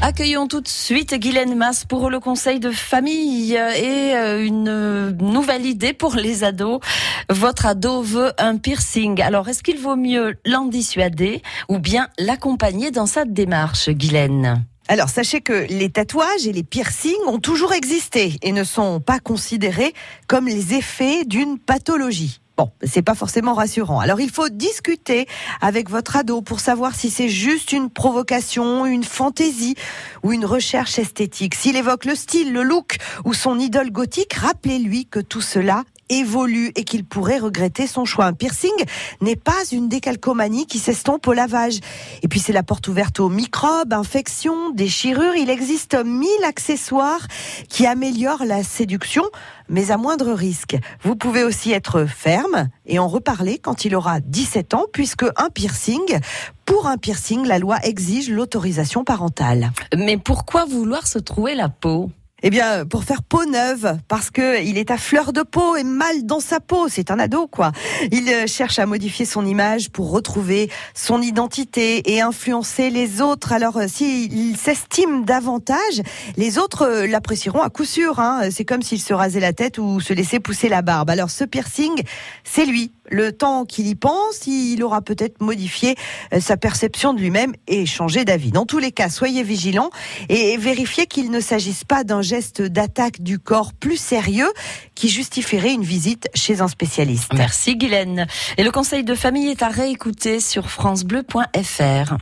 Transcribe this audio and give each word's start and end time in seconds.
Accueillons 0.00 0.46
tout 0.46 0.60
de 0.60 0.68
suite 0.68 1.12
Guylaine 1.14 1.56
Masse 1.56 1.84
pour 1.84 2.08
le 2.08 2.20
conseil 2.20 2.60
de 2.60 2.70
famille 2.70 3.54
et 3.54 4.14
euh, 4.14 4.44
une 4.44 5.10
nouvelle 5.20 5.66
idée 5.66 5.92
pour 5.92 6.14
les 6.14 6.44
ados. 6.44 6.80
Votre 7.28 7.66
ado 7.66 8.00
veut 8.00 8.32
un 8.38 8.58
piercing. 8.58 9.20
Alors, 9.20 9.48
est-ce 9.48 9.64
qu'il 9.64 9.78
vaut 9.78 9.96
mieux 9.96 10.36
l'en 10.46 10.66
dissuader 10.66 11.42
ou 11.68 11.80
bien 11.80 12.06
l'accompagner 12.16 12.92
dans 12.92 13.06
sa 13.06 13.24
démarche, 13.24 13.90
Guylaine? 13.90 14.64
Alors, 14.86 15.08
sachez 15.08 15.40
que 15.40 15.66
les 15.68 15.90
tatouages 15.90 16.46
et 16.46 16.52
les 16.52 16.62
piercings 16.62 17.12
ont 17.26 17.40
toujours 17.40 17.72
existé 17.72 18.38
et 18.42 18.52
ne 18.52 18.64
sont 18.64 19.00
pas 19.00 19.18
considérés 19.18 19.92
comme 20.28 20.46
les 20.46 20.74
effets 20.74 21.24
d'une 21.24 21.58
pathologie. 21.58 22.40
Bon, 22.58 22.72
c'est 22.82 23.02
pas 23.02 23.14
forcément 23.14 23.54
rassurant. 23.54 24.00
Alors 24.00 24.20
il 24.20 24.30
faut 24.30 24.48
discuter 24.48 25.28
avec 25.60 25.88
votre 25.88 26.16
ado 26.16 26.42
pour 26.42 26.58
savoir 26.58 26.92
si 26.96 27.08
c'est 27.08 27.28
juste 27.28 27.70
une 27.70 27.88
provocation, 27.88 28.84
une 28.84 29.04
fantaisie 29.04 29.76
ou 30.24 30.32
une 30.32 30.44
recherche 30.44 30.98
esthétique. 30.98 31.54
S'il 31.54 31.76
évoque 31.76 32.04
le 32.04 32.16
style, 32.16 32.52
le 32.52 32.64
look 32.64 32.96
ou 33.24 33.32
son 33.32 33.60
idole 33.60 33.92
gothique, 33.92 34.34
rappelez-lui 34.34 35.06
que 35.06 35.20
tout 35.20 35.40
cela 35.40 35.84
évolue 36.08 36.72
et 36.76 36.84
qu'il 36.84 37.04
pourrait 37.04 37.38
regretter 37.38 37.86
son 37.86 38.04
choix. 38.04 38.26
Un 38.26 38.32
piercing 38.32 38.72
n'est 39.20 39.36
pas 39.36 39.64
une 39.72 39.88
décalcomanie 39.88 40.66
qui 40.66 40.78
s'estompe 40.78 41.26
au 41.26 41.32
lavage. 41.32 41.80
Et 42.22 42.28
puis 42.28 42.40
c'est 42.40 42.52
la 42.52 42.62
porte 42.62 42.88
ouverte 42.88 43.20
aux 43.20 43.28
microbes, 43.28 43.92
infections, 43.92 44.70
déchirures. 44.70 45.36
Il 45.36 45.50
existe 45.50 45.94
mille 45.94 46.44
accessoires 46.46 47.26
qui 47.68 47.86
améliorent 47.86 48.44
la 48.44 48.62
séduction, 48.62 49.24
mais 49.68 49.90
à 49.90 49.96
moindre 49.96 50.32
risque. 50.32 50.76
Vous 51.02 51.16
pouvez 51.16 51.44
aussi 51.44 51.72
être 51.72 52.06
ferme 52.06 52.68
et 52.86 52.98
en 52.98 53.08
reparler 53.08 53.58
quand 53.58 53.84
il 53.84 53.94
aura 53.94 54.20
17 54.20 54.74
ans, 54.74 54.86
puisque 54.92 55.24
un 55.36 55.50
piercing, 55.50 56.20
pour 56.64 56.86
un 56.86 56.96
piercing, 56.96 57.46
la 57.46 57.58
loi 57.58 57.78
exige 57.82 58.30
l'autorisation 58.30 59.04
parentale. 59.04 59.70
Mais 59.96 60.16
pourquoi 60.16 60.64
vouloir 60.64 61.06
se 61.06 61.18
trouver 61.18 61.54
la 61.54 61.68
peau? 61.68 62.10
Eh 62.42 62.50
bien, 62.50 62.86
pour 62.86 63.02
faire 63.02 63.22
peau 63.22 63.44
neuve, 63.44 63.98
parce 64.06 64.30
que 64.30 64.62
il 64.62 64.78
est 64.78 64.90
à 64.90 64.96
fleur 64.96 65.32
de 65.32 65.42
peau 65.42 65.74
et 65.74 65.82
mal 65.82 66.24
dans 66.24 66.38
sa 66.38 66.60
peau. 66.60 66.88
C'est 66.88 67.10
un 67.10 67.18
ado, 67.18 67.48
quoi. 67.48 67.72
Il 68.12 68.28
euh, 68.28 68.46
cherche 68.46 68.78
à 68.78 68.86
modifier 68.86 69.24
son 69.24 69.44
image 69.44 69.90
pour 69.90 70.10
retrouver 70.10 70.70
son 70.94 71.20
identité 71.20 72.12
et 72.12 72.20
influencer 72.20 72.90
les 72.90 73.20
autres. 73.20 73.52
Alors, 73.52 73.78
euh, 73.78 73.88
s'il 73.88 74.56
s'estime 74.56 75.24
davantage, 75.24 76.02
les 76.36 76.58
autres 76.58 76.82
euh, 76.82 77.06
l'apprécieront 77.08 77.62
à 77.62 77.70
coup 77.70 77.84
sûr. 77.84 78.20
Hein. 78.20 78.50
C'est 78.52 78.64
comme 78.64 78.82
s'il 78.82 79.00
se 79.00 79.14
rasait 79.14 79.40
la 79.40 79.52
tête 79.52 79.78
ou 79.78 80.00
se 80.00 80.12
laissait 80.12 80.40
pousser 80.40 80.68
la 80.68 80.82
barbe. 80.82 81.10
Alors, 81.10 81.30
ce 81.30 81.44
piercing, 81.44 82.02
c'est 82.44 82.66
lui. 82.66 82.92
Le 83.10 83.32
temps 83.32 83.64
qu'il 83.64 83.86
y 83.86 83.94
pense, 83.94 84.46
il 84.46 84.82
aura 84.82 85.02
peut-être 85.02 85.40
modifié 85.40 85.96
sa 86.40 86.56
perception 86.56 87.14
de 87.14 87.20
lui-même 87.20 87.54
et 87.66 87.86
changé 87.86 88.24
d'avis. 88.24 88.50
Dans 88.50 88.66
tous 88.66 88.78
les 88.78 88.92
cas, 88.92 89.08
soyez 89.08 89.42
vigilants 89.42 89.90
et 90.28 90.56
vérifiez 90.56 91.06
qu'il 91.06 91.30
ne 91.30 91.40
s'agisse 91.40 91.84
pas 91.84 92.04
d'un 92.04 92.22
geste 92.22 92.62
d'attaque 92.62 93.22
du 93.22 93.38
corps 93.38 93.72
plus 93.72 93.96
sérieux 93.96 94.50
qui 94.94 95.08
justifierait 95.08 95.72
une 95.72 95.84
visite 95.84 96.28
chez 96.34 96.60
un 96.60 96.68
spécialiste. 96.68 97.32
Merci 97.34 97.76
Guylaine. 97.76 98.26
Et 98.56 98.64
le 98.64 98.70
conseil 98.70 99.04
de 99.04 99.14
famille 99.14 99.48
est 99.48 99.62
à 99.62 99.68
réécouter 99.68 100.40
sur 100.40 100.70
francebleu.fr. 100.70 102.16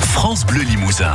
France 0.00 0.46
Bleu 0.46 0.62
Limousin. 0.62 1.14